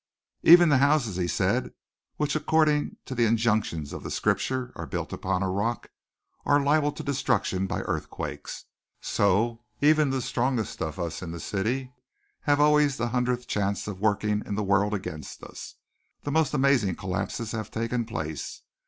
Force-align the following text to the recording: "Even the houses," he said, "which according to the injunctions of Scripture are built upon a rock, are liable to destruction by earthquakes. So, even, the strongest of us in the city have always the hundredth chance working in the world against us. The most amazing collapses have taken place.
"Even 0.41 0.69
the 0.69 0.79
houses," 0.79 1.17
he 1.17 1.27
said, 1.27 1.73
"which 2.17 2.35
according 2.35 2.97
to 3.05 3.13
the 3.13 3.25
injunctions 3.27 3.93
of 3.93 4.11
Scripture 4.11 4.73
are 4.75 4.87
built 4.87 5.13
upon 5.13 5.43
a 5.43 5.49
rock, 5.51 5.89
are 6.43 6.59
liable 6.59 6.91
to 6.91 7.03
destruction 7.03 7.67
by 7.67 7.81
earthquakes. 7.81 8.65
So, 8.99 9.63
even, 9.79 10.09
the 10.09 10.23
strongest 10.23 10.81
of 10.81 10.97
us 10.97 11.21
in 11.21 11.29
the 11.29 11.39
city 11.39 11.93
have 12.49 12.59
always 12.59 12.97
the 12.97 13.09
hundredth 13.09 13.45
chance 13.47 13.85
working 13.85 14.41
in 14.43 14.55
the 14.55 14.63
world 14.63 14.95
against 14.95 15.43
us. 15.43 15.75
The 16.23 16.31
most 16.31 16.55
amazing 16.55 16.95
collapses 16.95 17.51
have 17.51 17.69
taken 17.69 18.05
place. 18.05 18.63